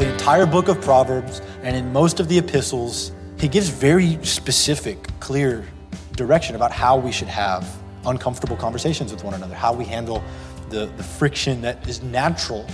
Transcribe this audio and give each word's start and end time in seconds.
The 0.00 0.10
entire 0.10 0.46
book 0.46 0.68
of 0.68 0.80
Proverbs 0.80 1.42
and 1.62 1.76
in 1.76 1.92
most 1.92 2.20
of 2.20 2.28
the 2.28 2.38
epistles, 2.38 3.12
he 3.38 3.46
gives 3.46 3.68
very 3.68 4.18
specific, 4.24 4.96
clear 5.20 5.66
direction 6.12 6.56
about 6.56 6.72
how 6.72 6.96
we 6.96 7.12
should 7.12 7.28
have 7.28 7.68
uncomfortable 8.06 8.56
conversations 8.56 9.12
with 9.12 9.22
one 9.24 9.34
another, 9.34 9.54
how 9.54 9.74
we 9.74 9.84
handle 9.84 10.24
the, 10.70 10.86
the 10.96 11.02
friction 11.02 11.60
that 11.60 11.86
is 11.86 12.02
natural 12.02 12.66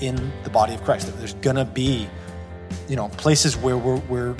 in 0.00 0.32
the 0.44 0.48
body 0.48 0.72
of 0.72 0.82
Christ. 0.82 1.14
There's 1.18 1.34
gonna 1.34 1.66
be, 1.66 2.08
you 2.88 2.96
know, 2.96 3.08
places 3.08 3.58
where 3.58 3.76
we're, 3.76 4.00
we're 4.08 4.34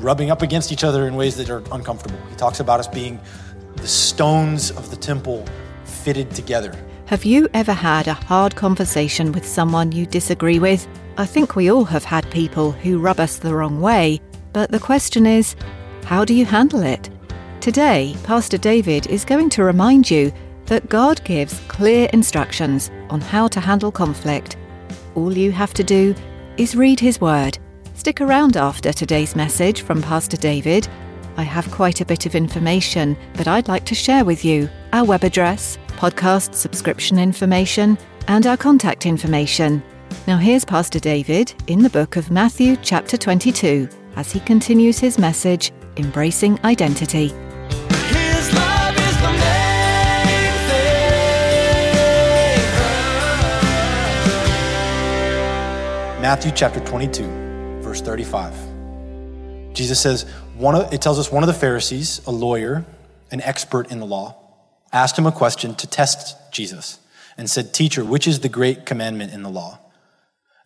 rubbing 0.00 0.30
up 0.30 0.42
against 0.42 0.72
each 0.72 0.84
other 0.84 1.08
in 1.08 1.16
ways 1.16 1.34
that 1.38 1.48
are 1.48 1.62
uncomfortable. 1.72 2.20
He 2.28 2.36
talks 2.36 2.60
about 2.60 2.78
us 2.78 2.88
being 2.88 3.18
the 3.76 3.88
stones 3.88 4.70
of 4.72 4.90
the 4.90 4.96
temple 4.96 5.46
fitted 5.86 6.30
together. 6.32 6.76
Have 7.06 7.24
you 7.24 7.48
ever 7.54 7.72
had 7.72 8.06
a 8.06 8.12
hard 8.12 8.54
conversation 8.54 9.32
with 9.32 9.46
someone 9.46 9.92
you 9.92 10.04
disagree 10.04 10.58
with? 10.58 10.86
I 11.16 11.26
think 11.26 11.54
we 11.56 11.70
all 11.70 11.84
have 11.84 12.04
had 12.04 12.30
people 12.30 12.72
who 12.72 12.98
rub 12.98 13.20
us 13.20 13.36
the 13.36 13.54
wrong 13.54 13.80
way, 13.80 14.20
but 14.52 14.70
the 14.70 14.78
question 14.78 15.26
is, 15.26 15.56
how 16.04 16.24
do 16.24 16.34
you 16.34 16.44
handle 16.44 16.82
it? 16.82 17.10
Today, 17.60 18.16
Pastor 18.24 18.56
David 18.56 19.06
is 19.08 19.24
going 19.24 19.50
to 19.50 19.64
remind 19.64 20.10
you 20.10 20.32
that 20.66 20.88
God 20.88 21.22
gives 21.24 21.60
clear 21.68 22.08
instructions 22.12 22.90
on 23.10 23.20
how 23.20 23.48
to 23.48 23.60
handle 23.60 23.92
conflict. 23.92 24.56
All 25.14 25.36
you 25.36 25.52
have 25.52 25.74
to 25.74 25.84
do 25.84 26.14
is 26.56 26.76
read 26.76 27.00
his 27.00 27.20
word. 27.20 27.58
Stick 27.94 28.20
around 28.20 28.56
after 28.56 28.92
today's 28.92 29.36
message 29.36 29.82
from 29.82 30.00
Pastor 30.00 30.36
David. 30.36 30.88
I 31.36 31.42
have 31.42 31.70
quite 31.70 32.00
a 32.00 32.06
bit 32.06 32.24
of 32.24 32.34
information, 32.34 33.16
but 33.34 33.48
I'd 33.48 33.68
like 33.68 33.84
to 33.86 33.94
share 33.94 34.24
with 34.24 34.44
you 34.44 34.70
our 34.92 35.04
web 35.04 35.24
address, 35.24 35.76
podcast 35.88 36.54
subscription 36.54 37.18
information, 37.18 37.98
and 38.28 38.46
our 38.46 38.56
contact 38.56 39.06
information. 39.06 39.82
Now, 40.26 40.36
here's 40.36 40.66
Pastor 40.66 41.00
David 41.00 41.54
in 41.66 41.82
the 41.82 41.88
book 41.88 42.16
of 42.16 42.30
Matthew, 42.30 42.76
chapter 42.76 43.16
22, 43.16 43.88
as 44.16 44.30
he 44.30 44.38
continues 44.40 44.98
his 44.98 45.18
message, 45.18 45.72
Embracing 45.96 46.60
Identity. 46.62 47.28
His 47.28 48.52
love 48.54 48.94
is 48.98 49.16
the 49.16 49.32
main 49.32 50.52
thing. 50.68 51.00
Matthew 56.20 56.52
chapter 56.54 56.80
22, 56.80 57.24
verse 57.80 58.02
35. 58.02 58.54
Jesus 59.72 59.98
says, 59.98 60.24
one 60.54 60.74
of, 60.74 60.92
it 60.92 61.00
tells 61.00 61.18
us 61.18 61.32
one 61.32 61.42
of 61.42 61.46
the 61.46 61.54
Pharisees, 61.54 62.20
a 62.26 62.30
lawyer, 62.30 62.84
an 63.30 63.40
expert 63.40 63.90
in 63.90 64.00
the 64.00 64.06
law, 64.06 64.36
asked 64.92 65.18
him 65.18 65.24
a 65.26 65.32
question 65.32 65.74
to 65.76 65.86
test 65.86 66.36
Jesus 66.52 66.98
and 67.38 67.48
said, 67.48 67.72
Teacher, 67.72 68.04
which 68.04 68.28
is 68.28 68.40
the 68.40 68.50
great 68.50 68.84
commandment 68.84 69.32
in 69.32 69.42
the 69.42 69.48
law? 69.48 69.78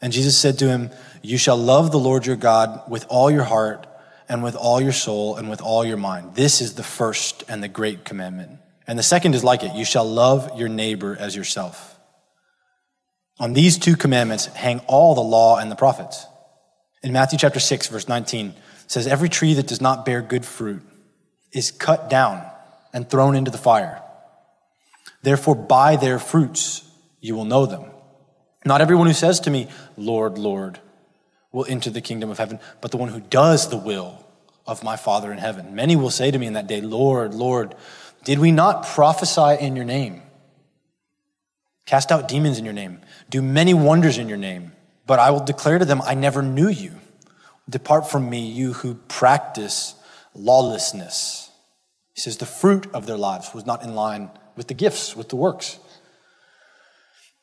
And 0.05 0.13
Jesus 0.13 0.37
said 0.37 0.59
to 0.59 0.69
him, 0.69 0.91
You 1.23 1.39
shall 1.39 1.57
love 1.57 1.91
the 1.91 1.99
Lord 1.99 2.27
your 2.27 2.37
God 2.37 2.91
with 2.91 3.07
all 3.09 3.31
your 3.31 3.45
heart 3.45 3.87
and 4.29 4.43
with 4.43 4.55
all 4.55 4.79
your 4.79 4.93
soul 4.93 5.37
and 5.37 5.49
with 5.49 5.63
all 5.63 5.83
your 5.83 5.97
mind. 5.97 6.35
This 6.35 6.61
is 6.61 6.75
the 6.75 6.83
first 6.83 7.43
and 7.49 7.63
the 7.63 7.69
great 7.69 8.05
commandment. 8.05 8.59
And 8.87 8.99
the 8.99 9.03
second 9.03 9.35
is 9.35 9.43
like 9.43 9.63
it 9.63 9.75
you 9.75 9.87
shall 9.87 10.05
love 10.05 10.59
your 10.59 10.69
neighbor 10.69 11.17
as 11.19 11.35
yourself. 11.35 11.99
On 13.39 13.55
these 13.55 13.79
two 13.79 13.97
commandments 13.97 14.45
hang 14.45 14.81
all 14.81 15.15
the 15.15 15.23
law 15.23 15.57
and 15.57 15.71
the 15.71 15.75
prophets. 15.75 16.27
In 17.03 17.11
Matthew 17.15 17.39
chapter 17.39 17.59
6, 17.59 17.87
verse 17.87 18.07
19, 18.07 18.49
it 18.49 18.55
says, 18.87 19.07
Every 19.07 19.31
tree 19.31 19.55
that 19.55 19.69
does 19.69 19.81
not 19.81 20.05
bear 20.05 20.21
good 20.21 20.45
fruit 20.45 20.83
is 21.51 21.71
cut 21.71 22.11
down 22.11 22.45
and 22.93 23.09
thrown 23.09 23.37
into 23.37 23.51
the 23.51 23.57
fire. 23.57 24.03
Therefore, 25.23 25.55
by 25.55 25.97
their 25.97 26.19
fruits 26.19 26.87
you 27.23 27.35
will 27.35 27.47
know 27.47 27.65
them. 27.65 27.87
Not 28.65 28.81
everyone 28.81 29.07
who 29.07 29.13
says 29.13 29.41
to 29.41 29.51
me, 29.51 29.69
Lord, 29.97 30.39
Lord, 30.39 30.81
will 31.53 31.67
enter 31.69 31.91
the 31.91 32.01
kingdom 32.01 32.31
of 32.31 32.39
heaven, 32.39 32.59
but 32.81 32.91
the 32.91 32.97
one 32.97 33.11
who 33.11 33.21
does 33.21 33.69
the 33.69 33.77
will 33.77 34.25
of 34.67 34.83
my 34.83 34.97
Father 34.97 35.31
in 35.33 35.39
heaven. 35.39 35.75
Many 35.75 35.97
will 35.97 36.11
say 36.11 36.31
to 36.31 36.39
me 36.39 36.47
in 36.47 36.55
that 36.55 36.67
day, 36.67 36.81
Lord, 36.81 37.35
Lord, 37.35 37.75
did 38.25 38.39
we 38.39 38.51
not 38.51 38.87
prophesy 38.87 39.63
in 39.63 39.77
your 39.77 39.85
name? 39.85 40.23
Cast 41.87 42.11
out 42.11 42.29
demons 42.29 42.59
in 42.59 42.65
your 42.65 42.75
name, 42.75 43.01
do 43.29 43.43
many 43.43 43.75
wonders 43.75 44.17
in 44.17 44.29
your 44.29 44.39
name. 44.39 44.73
But 45.07 45.19
I 45.19 45.31
will 45.31 45.45
declare 45.45 45.79
to 45.79 45.85
them, 45.85 46.01
I 46.01 46.15
never 46.15 46.43
knew 46.43 46.69
you. 46.69 46.93
Depart 47.69 48.11
from 48.11 48.31
me, 48.31 48.47
you 48.47 48.73
who 48.73 48.95
practice 48.95 49.95
lawlessness. 50.35 51.51
He 52.15 52.21
says 52.21 52.39
the 52.39 52.47
fruit 52.47 52.87
of 52.95 53.07
their 53.07 53.19
lives 53.19 53.53
was 53.53 53.67
not 53.67 53.83
in 53.83 53.95
line 53.95 54.31
with 54.57 54.69
the 54.69 54.75
gifts, 54.75 55.15
with 55.15 55.29
the 55.29 55.37
works. 55.37 55.79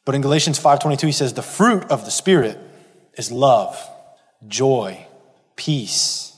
But 0.06 0.16
in 0.16 0.22
Galatians 0.22 0.60
5:22 0.60 1.08
he 1.08 1.12
says 1.12 1.34
the 1.34 1.42
fruit 1.42 1.84
of 1.92 2.06
the 2.06 2.12
spirit 2.12 2.58
is 3.18 3.32
love, 3.32 3.78
joy, 4.48 5.06
peace, 5.56 6.34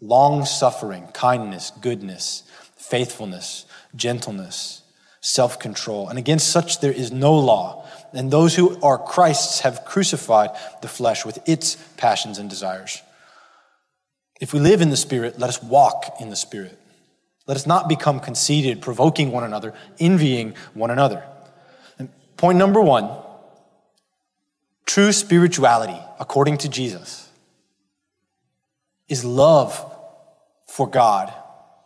long-suffering, 0.00 1.08
kindness, 1.12 1.72
goodness, 1.80 2.44
faithfulness, 2.76 3.66
gentleness, 3.96 4.82
self-control. 5.20 6.08
And 6.08 6.18
against 6.18 6.48
such 6.48 6.80
there 6.80 6.92
is 6.92 7.10
no 7.10 7.34
law. 7.34 7.84
And 8.12 8.30
those 8.30 8.54
who 8.56 8.78
are 8.82 8.98
Christ's 8.98 9.60
have 9.60 9.84
crucified 9.84 10.50
the 10.82 10.88
flesh 10.88 11.24
with 11.24 11.38
its 11.48 11.76
passions 11.96 12.38
and 12.38 12.50
desires. 12.50 13.00
If 14.40 14.52
we 14.52 14.60
live 14.60 14.80
in 14.80 14.90
the 14.90 14.96
spirit, 14.96 15.38
let 15.38 15.48
us 15.48 15.62
walk 15.62 16.16
in 16.20 16.28
the 16.28 16.36
spirit. 16.36 16.78
Let 17.46 17.56
us 17.56 17.66
not 17.66 17.88
become 17.88 18.20
conceited, 18.20 18.82
provoking 18.82 19.32
one 19.32 19.44
another, 19.44 19.72
envying 19.98 20.54
one 20.74 20.90
another. 20.90 21.24
Point 22.42 22.58
number 22.58 22.80
one 22.80 23.08
true 24.84 25.12
spirituality, 25.12 25.96
according 26.18 26.58
to 26.58 26.68
Jesus, 26.68 27.30
is 29.06 29.24
love 29.24 29.80
for 30.66 30.88
God 30.88 31.32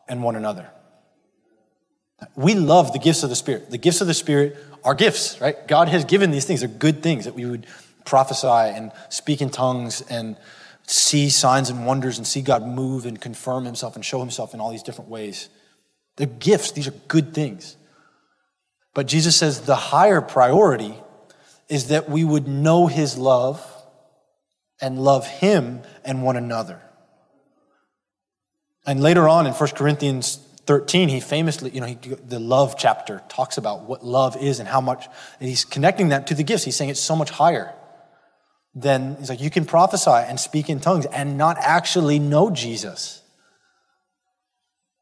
and 0.09 0.22
one 0.22 0.34
another. 0.34 0.71
We 2.37 2.55
love 2.55 2.95
the 2.95 2.99
gifts 2.99 3.22
of 3.22 3.28
the 3.28 3.37
Spirit. 3.37 3.71
The 3.71 3.77
gifts 3.77 4.00
of 4.00 4.06
the 4.06 4.15
Spirit 4.15 4.56
are 4.83 4.95
gifts, 4.95 5.39
right? 5.43 5.56
God 5.69 5.89
has 5.89 6.06
given 6.06 6.31
these 6.31 6.47
things. 6.47 6.61
They're 6.61 6.71
good 6.71 7.03
things 7.03 7.27
that 7.27 7.34
we 7.34 7.45
would 7.45 7.66
prophesy 8.06 8.47
and 8.49 8.93
speak 9.11 9.43
in 9.43 9.50
tongues 9.50 10.00
and 10.09 10.39
see 10.87 11.28
signs 11.28 11.69
and 11.69 11.84
wonders 11.84 12.16
and 12.16 12.27
see 12.27 12.41
God 12.41 12.66
move 12.66 13.05
and 13.05 13.21
confirm 13.21 13.66
himself 13.66 13.95
and 13.95 14.03
show 14.03 14.21
himself 14.21 14.55
in 14.55 14.61
all 14.61 14.71
these 14.71 14.83
different 14.83 15.11
ways. 15.11 15.50
They're 16.16 16.27
gifts, 16.27 16.72
these 16.72 16.89
are 16.89 16.95
good 17.09 17.34
things. 17.34 17.77
But 18.97 19.09
Jesus 19.09 19.37
says 19.37 19.61
the 19.61 19.77
higher 19.77 20.23
priority 20.23 20.95
is 21.69 21.89
that 21.89 22.09
we 22.09 22.25
would 22.25 22.48
know 22.48 22.87
his 22.87 23.19
love 23.19 23.63
and 24.81 24.98
love 24.98 25.27
him 25.27 25.83
and 26.03 26.22
one 26.22 26.39
another. 26.39 26.81
And 28.87 29.03
later 29.03 29.28
on 29.28 29.47
in 29.47 29.53
1 29.53 29.69
Corinthians 29.72 30.37
13, 30.65 31.10
he 31.10 31.21
famously, 31.21 31.72
you 31.72 31.81
know, 31.83 31.89
he, 31.89 31.97
the 31.97 32.39
love 32.39 32.77
chapter 32.78 33.22
talks 33.28 33.59
about 33.59 33.83
what 33.83 34.03
love 34.03 34.34
is 34.43 34.60
and 34.60 34.69
how 34.69 34.81
much, 34.81 35.07
and 35.41 35.49
he's 35.51 35.66
connecting 35.66 36.09
that 36.09 36.28
to 36.28 36.34
the 36.34 36.42
gifts. 36.42 36.65
He's 36.65 36.75
saying 36.75 36.89
it's 36.89 36.99
so 36.99 37.16
much 37.16 37.28
higher 37.28 37.75
than, 38.75 39.16
he's 39.16 39.28
like, 39.28 39.42
you 39.42 39.51
can 39.51 39.66
prophesy 39.66 40.10
and 40.10 40.41
speak 40.41 40.71
in 40.71 40.81
tongues 40.81 41.04
and 41.04 41.37
not 41.37 41.59
actually 41.59 42.19
know 42.19 42.49
Jesus. 42.49 43.21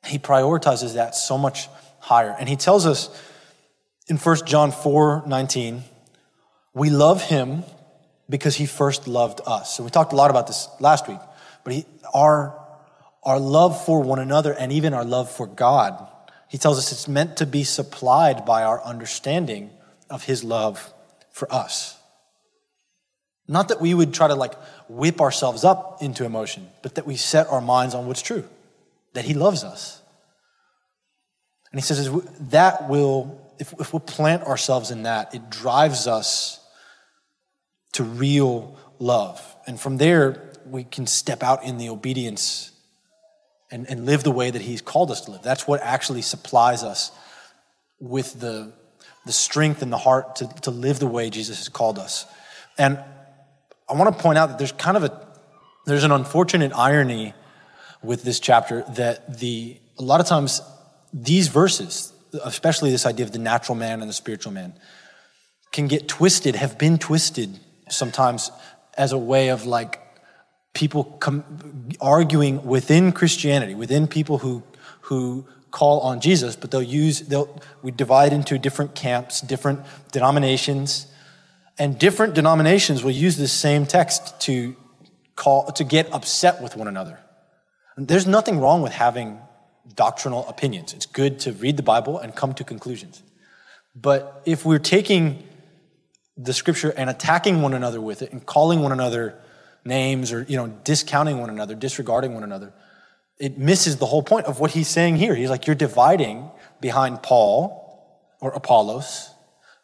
He 0.04 0.18
prioritizes 0.18 0.94
that 0.94 1.14
so 1.14 1.38
much 1.38 1.68
higher. 2.00 2.34
And 2.36 2.48
he 2.48 2.56
tells 2.56 2.86
us 2.86 3.08
in 4.06 4.16
1 4.16 4.46
John 4.46 4.72
4 4.72 5.24
19, 5.26 5.82
we 6.74 6.90
love 6.90 7.22
him 7.22 7.64
because 8.28 8.56
he 8.56 8.66
first 8.66 9.06
loved 9.06 9.40
us. 9.46 9.76
So 9.76 9.84
we 9.84 9.90
talked 9.90 10.12
a 10.12 10.16
lot 10.16 10.30
about 10.30 10.46
this 10.46 10.68
last 10.80 11.08
week, 11.08 11.20
but 11.62 11.72
he, 11.72 11.86
our, 12.12 12.58
our 13.22 13.38
love 13.38 13.84
for 13.84 14.00
one 14.00 14.18
another 14.18 14.52
and 14.52 14.72
even 14.72 14.94
our 14.94 15.04
love 15.04 15.30
for 15.30 15.46
God, 15.46 16.06
he 16.48 16.58
tells 16.58 16.78
us 16.78 16.92
it's 16.92 17.08
meant 17.08 17.36
to 17.38 17.46
be 17.46 17.64
supplied 17.64 18.44
by 18.44 18.62
our 18.62 18.82
understanding 18.82 19.70
of 20.10 20.24
his 20.24 20.44
love 20.44 20.92
for 21.30 21.52
us. 21.52 21.98
Not 23.46 23.68
that 23.68 23.80
we 23.80 23.92
would 23.92 24.14
try 24.14 24.28
to 24.28 24.34
like 24.34 24.54
whip 24.88 25.20
ourselves 25.20 25.64
up 25.64 26.02
into 26.02 26.24
emotion, 26.24 26.68
but 26.82 26.94
that 26.94 27.06
we 27.06 27.16
set 27.16 27.46
our 27.48 27.60
minds 27.60 27.94
on 27.94 28.06
what's 28.06 28.22
true, 28.22 28.44
that 29.12 29.24
He 29.24 29.34
loves 29.34 29.64
us. 29.64 30.00
And 31.70 31.80
He 31.80 31.84
says 31.84 32.10
that 32.50 32.88
will, 32.88 33.40
if, 33.58 33.72
if 33.80 33.92
we'll 33.92 34.00
plant 34.00 34.42
ourselves 34.44 34.90
in 34.90 35.04
that, 35.04 35.34
it 35.34 35.50
drives 35.50 36.06
us 36.06 36.60
to 37.92 38.04
real 38.04 38.78
love. 38.98 39.40
And 39.66 39.80
from 39.80 39.96
there, 39.98 40.52
we 40.66 40.84
can 40.84 41.06
step 41.06 41.42
out 41.42 41.64
in 41.64 41.78
the 41.78 41.88
obedience 41.88 42.72
and, 43.70 43.88
and 43.88 44.06
live 44.06 44.22
the 44.22 44.30
way 44.30 44.50
that 44.50 44.62
He's 44.62 44.80
called 44.80 45.10
us 45.10 45.22
to 45.22 45.32
live. 45.32 45.42
That's 45.42 45.66
what 45.66 45.80
actually 45.82 46.22
supplies 46.22 46.82
us 46.82 47.10
with 48.00 48.38
the, 48.40 48.72
the 49.26 49.32
strength 49.32 49.82
and 49.82 49.92
the 49.92 49.98
heart 49.98 50.36
to, 50.36 50.46
to 50.62 50.70
live 50.70 50.98
the 50.98 51.06
way 51.06 51.30
Jesus 51.30 51.58
has 51.58 51.68
called 51.68 51.98
us. 51.98 52.26
And 52.78 52.98
I 53.88 53.94
want 53.94 54.16
to 54.16 54.22
point 54.22 54.38
out 54.38 54.48
that 54.48 54.58
there's 54.58 54.72
kind 54.72 54.96
of 54.96 55.04
a 55.04 55.24
there's 55.86 56.04
an 56.04 56.12
unfortunate 56.12 56.72
irony 56.72 57.34
with 58.02 58.22
this 58.22 58.40
chapter 58.40 58.84
that 58.90 59.38
the 59.38 59.78
a 59.98 60.02
lot 60.02 60.20
of 60.20 60.26
times 60.26 60.62
these 61.12 61.48
verses, 61.48 62.13
especially 62.44 62.90
this 62.90 63.06
idea 63.06 63.24
of 63.24 63.32
the 63.32 63.38
natural 63.38 63.76
man 63.76 64.00
and 64.00 64.08
the 64.08 64.14
spiritual 64.14 64.52
man, 64.52 64.74
can 65.72 65.88
get 65.88 66.08
twisted, 66.08 66.54
have 66.56 66.78
been 66.78 66.98
twisted 66.98 67.58
sometimes 67.88 68.50
as 68.96 69.12
a 69.12 69.18
way 69.18 69.48
of 69.48 69.66
like 69.66 70.00
people 70.72 71.04
com- 71.04 71.88
arguing 72.00 72.64
within 72.64 73.12
Christianity, 73.12 73.74
within 73.74 74.06
people 74.06 74.38
who 74.38 74.62
who 75.02 75.46
call 75.70 76.00
on 76.00 76.20
Jesus, 76.20 76.54
but 76.56 76.70
they'll 76.70 76.82
use 76.82 77.20
they'll 77.20 77.60
we 77.82 77.90
divide 77.90 78.32
into 78.32 78.58
different 78.58 78.94
camps, 78.94 79.40
different 79.40 79.80
denominations, 80.12 81.06
and 81.78 81.98
different 81.98 82.34
denominations 82.34 83.02
will 83.02 83.10
use 83.10 83.36
this 83.36 83.52
same 83.52 83.84
text 83.84 84.40
to 84.42 84.76
call 85.36 85.70
to 85.72 85.84
get 85.84 86.12
upset 86.12 86.62
with 86.62 86.76
one 86.76 86.88
another. 86.88 87.18
There's 87.96 88.26
nothing 88.26 88.60
wrong 88.60 88.82
with 88.82 88.92
having 88.92 89.38
doctrinal 89.94 90.46
opinions. 90.48 90.92
It's 90.92 91.06
good 91.06 91.38
to 91.40 91.52
read 91.52 91.76
the 91.76 91.82
Bible 91.82 92.18
and 92.18 92.34
come 92.34 92.54
to 92.54 92.64
conclusions. 92.64 93.22
But 93.94 94.42
if 94.44 94.64
we're 94.64 94.78
taking 94.78 95.42
the 96.36 96.52
scripture 96.52 96.92
and 96.96 97.08
attacking 97.08 97.62
one 97.62 97.74
another 97.74 98.00
with 98.00 98.22
it 98.22 98.32
and 98.32 98.44
calling 98.44 98.80
one 98.80 98.92
another 98.92 99.38
names 99.84 100.32
or 100.32 100.42
you 100.48 100.56
know 100.56 100.68
discounting 100.84 101.38
one 101.38 101.50
another, 101.50 101.74
disregarding 101.74 102.34
one 102.34 102.42
another, 102.42 102.72
it 103.38 103.58
misses 103.58 103.98
the 103.98 104.06
whole 104.06 104.22
point 104.22 104.46
of 104.46 104.58
what 104.60 104.72
he's 104.72 104.88
saying 104.88 105.16
here. 105.16 105.34
He's 105.34 105.50
like 105.50 105.66
you're 105.66 105.76
dividing 105.76 106.50
behind 106.80 107.22
Paul 107.22 107.80
or 108.40 108.50
Apollos. 108.52 109.30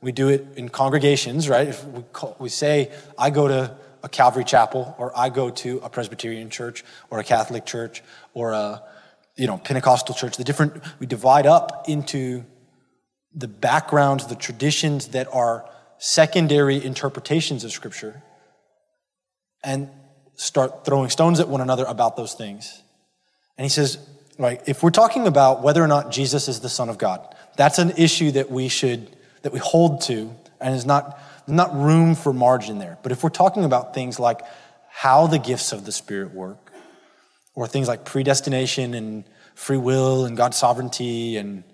We 0.00 0.12
do 0.12 0.28
it 0.28 0.46
in 0.56 0.70
congregations, 0.70 1.48
right? 1.48 1.68
If 1.68 1.84
we, 1.84 2.02
call, 2.12 2.34
we 2.38 2.48
say 2.48 2.90
I 3.18 3.30
go 3.30 3.46
to 3.48 3.76
a 4.02 4.08
Calvary 4.08 4.44
chapel 4.44 4.94
or 4.98 5.16
I 5.16 5.28
go 5.28 5.50
to 5.50 5.78
a 5.82 5.90
Presbyterian 5.90 6.50
church 6.50 6.84
or 7.10 7.18
a 7.18 7.24
Catholic 7.24 7.66
church 7.66 8.02
or 8.32 8.52
a 8.52 8.82
you 9.40 9.46
know 9.46 9.56
Pentecostal 9.56 10.14
church, 10.14 10.36
the 10.36 10.44
different 10.44 10.82
we 10.98 11.06
divide 11.06 11.46
up 11.46 11.88
into 11.88 12.44
the 13.34 13.48
backgrounds, 13.48 14.26
the 14.26 14.34
traditions 14.34 15.08
that 15.08 15.26
are 15.32 15.68
secondary 15.98 16.84
interpretations 16.84 17.64
of 17.64 17.72
Scripture 17.72 18.22
and 19.64 19.88
start 20.34 20.84
throwing 20.84 21.08
stones 21.08 21.40
at 21.40 21.48
one 21.48 21.60
another 21.60 21.84
about 21.84 22.16
those 22.16 22.34
things. 22.34 22.82
And 23.56 23.64
he 23.64 23.68
says, 23.68 23.98
like, 24.38 24.62
if 24.66 24.82
we're 24.82 24.90
talking 24.90 25.26
about 25.26 25.62
whether 25.62 25.82
or 25.82 25.86
not 25.86 26.10
Jesus 26.10 26.48
is 26.48 26.60
the 26.60 26.68
Son 26.68 26.88
of 26.88 26.98
God, 26.98 27.34
that's 27.56 27.78
an 27.78 27.92
issue 27.96 28.30
that 28.32 28.50
we 28.50 28.68
should, 28.68 29.14
that 29.42 29.52
we 29.52 29.58
hold 29.58 30.00
to, 30.02 30.34
and 30.60 30.74
is 30.74 30.86
not, 30.86 31.18
not 31.46 31.74
room 31.74 32.14
for 32.14 32.32
margin 32.32 32.78
there. 32.78 32.98
But 33.02 33.12
if 33.12 33.22
we're 33.22 33.30
talking 33.30 33.64
about 33.64 33.94
things 33.94 34.18
like 34.18 34.40
how 34.88 35.26
the 35.26 35.38
gifts 35.38 35.72
of 35.72 35.84
the 35.84 35.92
Spirit 35.92 36.32
work, 36.32 36.69
or 37.54 37.66
things 37.66 37.88
like 37.88 38.04
predestination 38.04 38.94
and 38.94 39.24
free 39.54 39.76
will 39.76 40.24
and 40.24 40.36
God's 40.36 40.56
sovereignty 40.56 41.36
and 41.36 41.64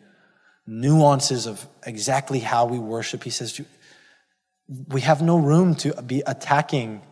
nuances 0.66 1.46
of 1.46 1.66
exactly 1.84 2.40
how 2.40 2.66
we 2.66 2.78
worship, 2.78 3.22
he 3.22 3.30
says, 3.30 3.60
we 4.88 5.00
have 5.02 5.22
no 5.22 5.36
room 5.36 5.74
to 5.76 6.02
be 6.02 6.22
attacking 6.26 7.02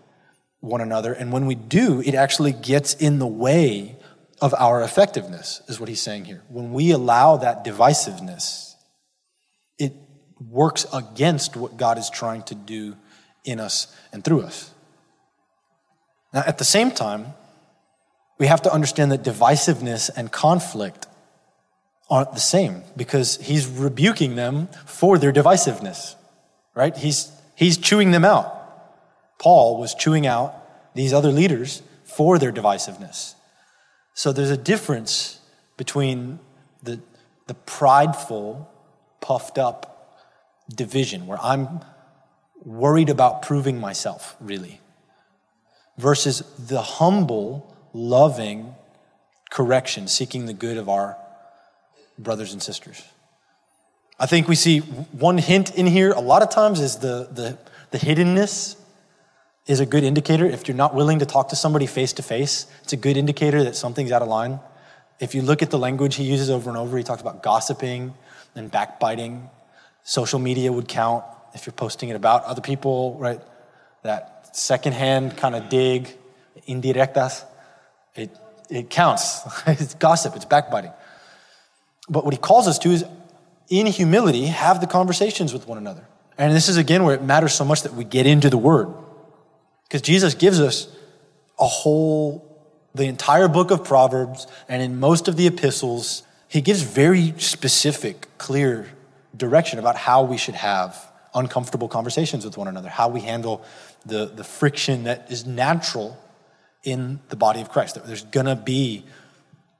one 0.60 0.80
another. 0.80 1.12
And 1.12 1.32
when 1.32 1.46
we 1.46 1.54
do, 1.54 2.00
it 2.00 2.14
actually 2.14 2.52
gets 2.52 2.94
in 2.94 3.18
the 3.18 3.26
way 3.26 3.96
of 4.40 4.54
our 4.54 4.82
effectiveness, 4.82 5.62
is 5.68 5.78
what 5.78 5.88
he's 5.88 6.00
saying 6.00 6.24
here. 6.24 6.42
When 6.48 6.72
we 6.72 6.90
allow 6.90 7.36
that 7.36 7.64
divisiveness, 7.64 8.74
it 9.78 9.92
works 10.50 10.86
against 10.92 11.56
what 11.56 11.76
God 11.76 11.98
is 11.98 12.10
trying 12.10 12.42
to 12.44 12.54
do 12.54 12.96
in 13.44 13.60
us 13.60 13.94
and 14.12 14.24
through 14.24 14.42
us. 14.42 14.72
Now, 16.32 16.42
at 16.46 16.58
the 16.58 16.64
same 16.64 16.90
time, 16.90 17.34
we 18.38 18.46
have 18.46 18.62
to 18.62 18.72
understand 18.72 19.12
that 19.12 19.22
divisiveness 19.22 20.10
and 20.16 20.30
conflict 20.30 21.06
aren't 22.10 22.32
the 22.32 22.40
same 22.40 22.82
because 22.96 23.36
he's 23.36 23.66
rebuking 23.66 24.34
them 24.36 24.68
for 24.86 25.18
their 25.18 25.32
divisiveness, 25.32 26.14
right? 26.74 26.96
He's 26.96 27.30
He's 27.54 27.76
chewing 27.76 28.10
them 28.10 28.24
out. 28.24 28.60
Paul 29.38 29.78
was 29.78 29.94
chewing 29.94 30.26
out 30.26 30.94
these 30.94 31.12
other 31.12 31.30
leaders 31.30 31.82
for 32.04 32.38
their 32.38 32.52
divisiveness. 32.52 33.34
So 34.14 34.32
there's 34.32 34.50
a 34.50 34.56
difference 34.56 35.40
between 35.76 36.38
the, 36.82 37.00
the 37.46 37.54
prideful, 37.54 38.70
puffed 39.20 39.58
up 39.58 40.20
division 40.74 41.26
where 41.26 41.38
I'm 41.42 41.80
worried 42.64 43.10
about 43.10 43.42
proving 43.42 43.78
myself, 43.78 44.36
really, 44.40 44.80
versus 45.98 46.40
the 46.58 46.80
humble, 46.80 47.73
loving 47.94 48.74
correction, 49.50 50.08
seeking 50.08 50.46
the 50.46 50.52
good 50.52 50.76
of 50.76 50.88
our 50.88 51.16
brothers 52.18 52.52
and 52.52 52.62
sisters. 52.62 53.02
I 54.18 54.26
think 54.26 54.46
we 54.48 54.54
see 54.54 54.80
one 54.80 55.38
hint 55.38 55.74
in 55.74 55.86
here 55.86 56.12
a 56.12 56.20
lot 56.20 56.42
of 56.42 56.50
times 56.50 56.80
is 56.80 56.98
the, 56.98 57.28
the, 57.32 57.58
the 57.90 57.98
hiddenness 57.98 58.76
is 59.66 59.80
a 59.80 59.86
good 59.86 60.04
indicator. 60.04 60.44
If 60.44 60.68
you're 60.68 60.76
not 60.76 60.94
willing 60.94 61.20
to 61.20 61.26
talk 61.26 61.48
to 61.48 61.56
somebody 61.56 61.86
face 61.86 62.12
to 62.14 62.22
face, 62.22 62.66
it's 62.82 62.92
a 62.92 62.96
good 62.96 63.16
indicator 63.16 63.64
that 63.64 63.76
something's 63.76 64.12
out 64.12 64.22
of 64.22 64.28
line. 64.28 64.60
If 65.20 65.34
you 65.34 65.42
look 65.42 65.62
at 65.62 65.70
the 65.70 65.78
language 65.78 66.16
he 66.16 66.24
uses 66.24 66.50
over 66.50 66.68
and 66.68 66.76
over, 66.76 66.98
he 66.98 67.04
talks 67.04 67.22
about 67.22 67.42
gossiping 67.42 68.14
and 68.54 68.70
backbiting. 68.70 69.48
Social 70.02 70.38
media 70.38 70.72
would 70.72 70.88
count 70.88 71.24
if 71.54 71.66
you're 71.66 71.72
posting 71.72 72.08
it 72.08 72.16
about 72.16 72.44
other 72.44 72.60
people, 72.60 73.16
right? 73.18 73.40
That 74.02 74.56
secondhand 74.56 75.36
kind 75.36 75.54
of 75.54 75.68
dig, 75.68 76.14
indirectas, 76.68 77.44
it, 78.14 78.36
it 78.70 78.90
counts. 78.90 79.40
it's 79.66 79.94
gossip, 79.94 80.36
it's 80.36 80.44
backbiting. 80.44 80.92
But 82.08 82.24
what 82.24 82.34
he 82.34 82.38
calls 82.38 82.68
us 82.68 82.78
to 82.80 82.90
is 82.90 83.04
in 83.68 83.86
humility, 83.86 84.46
have 84.46 84.80
the 84.80 84.86
conversations 84.86 85.52
with 85.52 85.66
one 85.66 85.78
another. 85.78 86.06
And 86.36 86.54
this 86.54 86.68
is 86.68 86.76
again 86.76 87.04
where 87.04 87.14
it 87.14 87.22
matters 87.22 87.54
so 87.54 87.64
much 87.64 87.82
that 87.82 87.94
we 87.94 88.04
get 88.04 88.26
into 88.26 88.50
the 88.50 88.58
word. 88.58 88.88
Because 89.84 90.02
Jesus 90.02 90.34
gives 90.34 90.60
us 90.60 90.88
a 91.58 91.66
whole, 91.66 92.44
the 92.94 93.04
entire 93.04 93.48
book 93.48 93.70
of 93.70 93.84
Proverbs, 93.84 94.46
and 94.68 94.82
in 94.82 94.98
most 94.98 95.28
of 95.28 95.36
the 95.36 95.46
epistles, 95.46 96.24
he 96.48 96.60
gives 96.60 96.82
very 96.82 97.34
specific, 97.38 98.26
clear 98.38 98.88
direction 99.36 99.78
about 99.78 99.96
how 99.96 100.22
we 100.24 100.36
should 100.36 100.54
have 100.54 101.10
uncomfortable 101.34 101.88
conversations 101.88 102.44
with 102.44 102.56
one 102.56 102.68
another, 102.68 102.88
how 102.88 103.08
we 103.08 103.20
handle 103.20 103.64
the, 104.06 104.26
the 104.26 104.44
friction 104.44 105.04
that 105.04 105.30
is 105.30 105.46
natural 105.46 106.16
in 106.84 107.20
the 107.28 107.36
body 107.36 107.60
of 107.60 107.70
Christ. 107.70 107.98
There's 108.06 108.24
gonna 108.24 108.56
be, 108.56 109.04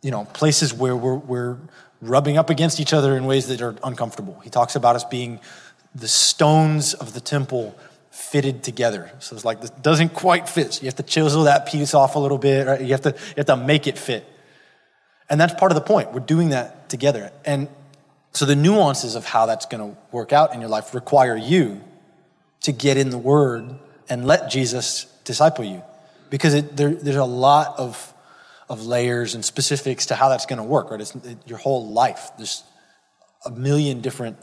you 0.02 0.10
know, 0.10 0.24
places 0.24 0.74
where 0.74 0.96
we're, 0.96 1.14
we're 1.14 1.58
rubbing 2.00 2.36
up 2.36 2.50
against 2.50 2.80
each 2.80 2.92
other 2.92 3.16
in 3.16 3.24
ways 3.24 3.46
that 3.48 3.62
are 3.62 3.76
uncomfortable. 3.84 4.40
He 4.42 4.50
talks 4.50 4.74
about 4.74 4.96
us 4.96 5.04
being 5.04 5.40
the 5.94 6.08
stones 6.08 6.94
of 6.94 7.14
the 7.14 7.20
temple 7.20 7.78
fitted 8.10 8.62
together. 8.62 9.10
So 9.20 9.36
it's 9.36 9.44
like 9.44 9.60
this 9.60 9.70
doesn't 9.70 10.14
quite 10.14 10.48
fit. 10.48 10.74
So 10.74 10.82
you 10.82 10.86
have 10.86 10.96
to 10.96 11.02
chisel 11.02 11.44
that 11.44 11.66
piece 11.66 11.94
off 11.94 12.16
a 12.16 12.18
little 12.18 12.38
bit, 12.38 12.66
right? 12.66 12.80
You 12.80 12.88
have 12.88 13.02
to 13.02 13.10
you 13.10 13.34
have 13.38 13.46
to 13.46 13.56
make 13.56 13.86
it 13.86 13.98
fit. 13.98 14.26
And 15.28 15.40
that's 15.40 15.54
part 15.54 15.72
of 15.72 15.76
the 15.76 15.82
point. 15.82 16.12
We're 16.12 16.20
doing 16.20 16.50
that 16.50 16.88
together. 16.88 17.32
And 17.44 17.68
so 18.32 18.44
the 18.44 18.56
nuances 18.56 19.14
of 19.14 19.24
how 19.24 19.46
that's 19.46 19.66
going 19.66 19.92
to 19.92 19.98
work 20.10 20.32
out 20.32 20.54
in 20.54 20.60
your 20.60 20.68
life 20.68 20.94
require 20.94 21.36
you 21.36 21.80
to 22.62 22.72
get 22.72 22.96
in 22.96 23.10
the 23.10 23.18
word 23.18 23.74
and 24.08 24.26
let 24.26 24.50
Jesus 24.50 25.04
disciple 25.24 25.64
you. 25.64 25.82
Because 26.34 26.54
it, 26.54 26.76
there, 26.76 26.90
there's 26.90 27.14
a 27.14 27.24
lot 27.24 27.78
of 27.78 28.12
of 28.68 28.84
layers 28.84 29.36
and 29.36 29.44
specifics 29.44 30.06
to 30.06 30.16
how 30.16 30.28
that's 30.28 30.46
going 30.46 30.56
to 30.56 30.64
work, 30.64 30.90
right? 30.90 31.00
It's 31.00 31.14
it, 31.14 31.38
your 31.46 31.58
whole 31.58 31.92
life. 31.92 32.32
There's 32.36 32.64
a 33.46 33.52
million 33.52 34.00
different 34.00 34.36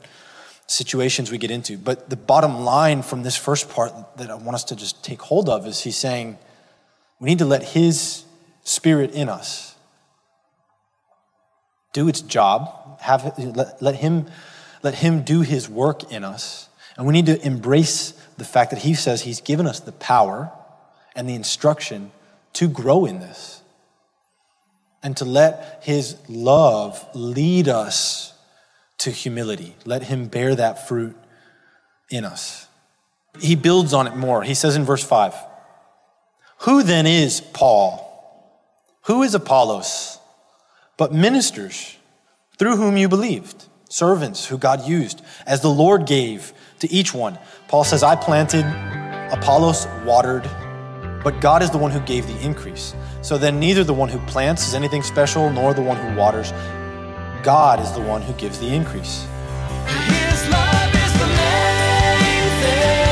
situations 0.66 1.30
we 1.30 1.36
get 1.36 1.50
into. 1.50 1.76
But 1.76 2.08
the 2.08 2.16
bottom 2.16 2.64
line 2.64 3.02
from 3.02 3.24
this 3.24 3.36
first 3.36 3.68
part 3.68 3.92
that 4.16 4.30
I 4.30 4.36
want 4.36 4.54
us 4.54 4.64
to 4.64 4.76
just 4.76 5.04
take 5.04 5.20
hold 5.20 5.50
of 5.50 5.66
is 5.66 5.82
he's 5.82 5.98
saying 5.98 6.38
we 7.20 7.28
need 7.28 7.40
to 7.40 7.44
let 7.44 7.62
his 7.62 8.24
spirit 8.64 9.10
in 9.12 9.28
us 9.28 9.74
do 11.92 12.08
its 12.08 12.22
job, 12.22 13.00
have 13.02 13.38
let, 13.38 13.82
let 13.82 13.96
him 13.96 14.28
let 14.82 14.94
him 14.94 15.24
do 15.24 15.42
his 15.42 15.68
work 15.68 16.10
in 16.10 16.24
us. 16.24 16.70
And 16.96 17.06
we 17.06 17.12
need 17.12 17.26
to 17.26 17.38
embrace 17.44 18.12
the 18.38 18.42
the 18.42 18.48
fact 18.48 18.72
that 18.72 18.80
he 18.80 18.94
says 18.94 19.22
he's 19.22 19.40
given 19.40 19.68
us 19.68 19.78
the 19.78 19.92
power 19.92 20.50
and 21.14 21.28
the 21.28 21.34
instruction 21.34 22.10
to 22.54 22.68
grow 22.68 23.04
in 23.04 23.20
this 23.20 23.62
and 25.02 25.16
to 25.16 25.24
let 25.24 25.80
his 25.82 26.16
love 26.28 27.04
lead 27.14 27.68
us 27.68 28.34
to 28.98 29.10
humility. 29.10 29.74
Let 29.84 30.04
him 30.04 30.26
bear 30.26 30.54
that 30.54 30.86
fruit 30.86 31.16
in 32.08 32.24
us. 32.24 32.68
He 33.40 33.56
builds 33.56 33.92
on 33.92 34.06
it 34.06 34.14
more. 34.14 34.42
He 34.42 34.54
says 34.54 34.76
in 34.76 34.84
verse 34.84 35.02
5 35.02 35.34
Who 36.58 36.82
then 36.82 37.06
is 37.06 37.40
Paul? 37.40 38.08
Who 39.06 39.22
is 39.22 39.34
Apollos? 39.34 40.18
But 40.96 41.12
ministers 41.12 41.96
through 42.58 42.76
whom 42.76 42.96
you 42.96 43.08
believed, 43.08 43.64
servants 43.88 44.46
who 44.46 44.58
God 44.58 44.86
used, 44.86 45.20
as 45.46 45.62
the 45.62 45.68
Lord 45.68 46.06
gave 46.06 46.52
to 46.78 46.90
each 46.92 47.12
one. 47.12 47.38
Paul 47.66 47.82
says, 47.82 48.04
I 48.04 48.14
planted, 48.14 48.64
Apollos 49.32 49.88
watered, 50.04 50.48
but 51.24 51.40
God 51.40 51.62
is 51.62 51.70
the 51.70 51.78
one 51.78 51.90
who 51.90 52.00
gave 52.00 52.26
the 52.26 52.38
increase. 52.40 52.94
So 53.20 53.38
then, 53.38 53.60
neither 53.60 53.84
the 53.84 53.94
one 53.94 54.08
who 54.08 54.18
plants 54.26 54.66
is 54.66 54.74
anything 54.74 55.02
special, 55.02 55.50
nor 55.50 55.74
the 55.74 55.82
one 55.82 55.96
who 55.96 56.16
waters. 56.16 56.52
God 57.42 57.80
is 57.80 57.92
the 57.92 58.00
one 58.00 58.22
who 58.22 58.32
gives 58.34 58.58
the 58.58 58.66
increase. 58.66 59.26
His 59.86 60.48
love 60.48 60.94
is 60.94 61.12
the 61.18 61.26
main 61.26 62.48
thing. 62.62 63.02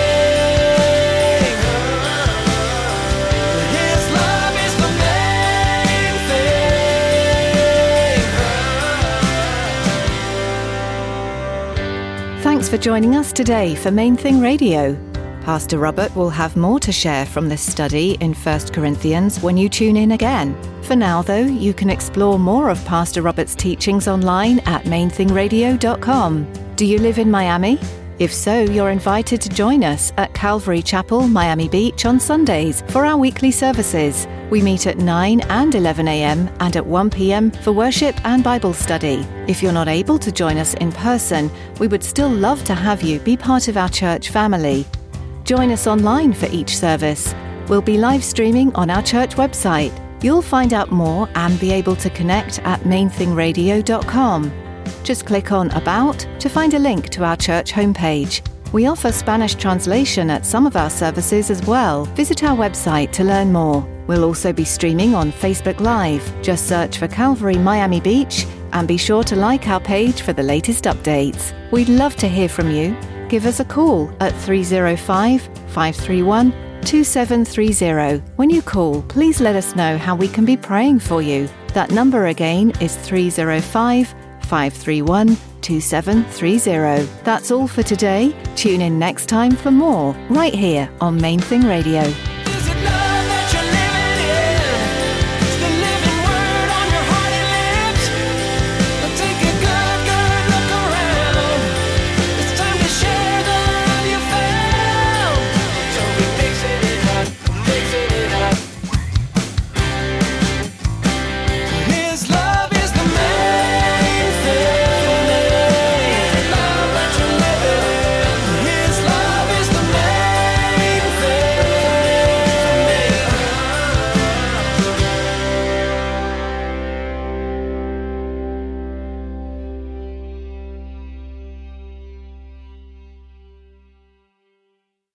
His 3.75 4.11
love 4.13 4.57
is 4.67 4.75
the 4.77 4.91
main 5.03 6.15
thing. 12.37 12.43
Thanks 12.43 12.69
for 12.69 12.79
joining 12.79 13.17
us 13.17 13.33
today 13.33 13.75
for 13.75 13.91
Main 13.91 14.17
Thing 14.17 14.41
Radio. 14.41 15.10
Pastor 15.51 15.79
Robert 15.79 16.15
will 16.15 16.31
have 16.31 16.57
more 16.57 16.79
to 16.79 16.93
share 16.93 17.27
from 17.27 17.49
this 17.49 17.61
study 17.61 18.17
in 18.21 18.35
1 18.35 18.69
Corinthians 18.69 19.41
when 19.41 19.57
you 19.57 19.69
tune 19.69 19.97
in 19.97 20.13
again. 20.13 20.57
For 20.85 20.95
now, 20.95 21.23
though, 21.23 21.45
you 21.45 21.75
can 21.75 21.91
explore 21.91 22.39
more 22.39 22.71
of 22.71 22.85
Pastor 22.85 23.21
Robert's 23.21 23.57
teachings 23.57 24.07
online 24.07 24.61
at 24.61 24.85
mainthingradio.com. 24.85 26.53
Do 26.77 26.87
you 26.87 26.99
live 27.01 27.19
in 27.19 27.33
Miami? 27.33 27.81
If 28.21 28.33
so, 28.33 28.61
you're 28.61 28.91
invited 28.91 29.41
to 29.41 29.49
join 29.49 29.83
us 29.83 30.13
at 30.19 30.33
Calvary 30.35 30.83
Chapel, 30.83 31.27
Miami 31.27 31.69
Beach 31.69 32.05
on 32.05 32.21
Sundays 32.21 32.85
for 32.87 33.05
our 33.05 33.17
weekly 33.17 33.51
services. 33.51 34.29
We 34.51 34.63
meet 34.63 34.87
at 34.87 34.99
9 34.99 35.41
and 35.41 35.75
11 35.75 36.07
a.m. 36.07 36.49
and 36.61 36.77
at 36.77 36.87
1 36.87 37.11
p.m. 37.11 37.51
for 37.51 37.73
worship 37.73 38.15
and 38.25 38.45
Bible 38.45 38.73
study. 38.73 39.27
If 39.49 39.65
you're 39.65 39.73
not 39.73 39.89
able 39.89 40.21
to 40.21 40.31
join 40.31 40.59
us 40.59 40.75
in 40.75 40.93
person, 40.93 41.51
we 41.81 41.89
would 41.89 42.05
still 42.05 42.31
love 42.31 42.63
to 42.67 42.75
have 42.77 43.03
you 43.03 43.19
be 43.19 43.37
part 43.37 43.67
of 43.67 43.77
our 43.77 43.89
church 43.89 44.31
family. 44.31 44.87
Join 45.45 45.71
us 45.71 45.87
online 45.87 46.33
for 46.33 46.47
each 46.47 46.77
service. 46.77 47.35
We'll 47.69 47.83
be 47.83 47.99
live 47.99 48.25
streaming 48.25 48.75
on 48.75 48.91
our 48.91 49.03
church 49.03 49.37
website. 49.37 49.93
You'll 50.23 50.43
find 50.43 50.73
out 50.75 50.91
more 50.91 51.29
and 51.35 51.59
be 51.59 51.73
able 51.73 51.97
to 51.97 52.11
connect 52.11 52.59
at 52.61 52.81
mainthingradio.com. 52.81 54.53
Just 55.03 55.27
click 55.27 55.53
on 55.53 55.71
About 55.71 56.27
to 56.41 56.49
find 56.49 56.75
a 56.75 56.79
link 56.79 57.09
to 57.11 57.25
our 57.25 57.37
church 57.37 57.73
homepage. 57.73 58.47
We 58.73 58.87
offer 58.87 59.11
Spanish 59.11 59.55
translation 59.55 60.31
at 60.31 60.47
some 60.47 60.67
of 60.67 60.77
our 60.77 60.91
services 60.91 61.51
as 61.51 61.65
well. 61.67 62.05
Visit 62.17 62.45
our 62.45 62.57
website 62.57 63.11
to 63.13 63.25
learn 63.25 63.53
more. 63.53 63.87
We'll 64.07 64.25
also 64.25 64.53
be 64.53 64.65
streaming 64.65 65.15
on 65.15 65.33
Facebook 65.33 65.81
Live. 65.81 66.23
Just 66.43 66.69
search 66.69 66.99
for 66.99 67.09
Calvary 67.09 67.57
Miami 67.57 68.01
Beach 68.01 68.47
and 68.73 68.87
be 68.87 68.97
sure 68.97 69.25
to 69.25 69.37
like 69.37 69.69
our 69.69 69.81
page 69.81 70.23
for 70.23 70.33
the 70.33 70.43
latest 70.43 70.85
updates. 70.85 71.53
We'd 71.73 71.89
love 71.89 72.15
to 72.17 72.29
hear 72.29 72.49
from 72.49 72.71
you. 72.71 72.97
Give 73.31 73.47
us 73.47 73.61
a 73.61 73.65
call 73.65 74.11
at 74.19 74.35
305 74.35 75.43
531 75.69 76.51
2730. 76.83 78.19
When 78.35 78.51
you 78.51 78.61
call, 78.61 79.03
please 79.03 79.41
let 79.41 79.55
us 79.55 79.77
know 79.77 79.97
how 79.97 80.17
we 80.17 80.27
can 80.27 80.45
be 80.45 80.57
praying 80.57 80.99
for 80.99 81.23
you. 81.23 81.49
That 81.73 81.93
number 81.93 82.27
again 82.27 82.73
is 82.81 82.97
305 82.97 84.09
531 84.43 85.37
2730. 85.61 87.09
That's 87.23 87.53
all 87.53 87.69
for 87.69 87.85
today. 87.85 88.35
Tune 88.57 88.81
in 88.81 88.99
next 88.99 89.27
time 89.27 89.53
for 89.53 89.71
more, 89.71 90.13
right 90.29 90.53
here 90.53 90.91
on 91.01 91.21
Main 91.21 91.39
Thing 91.39 91.63
Radio. 91.63 92.13